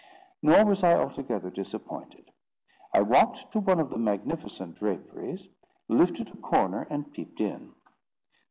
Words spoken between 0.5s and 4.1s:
was I altogether disappointed. I walked to one of the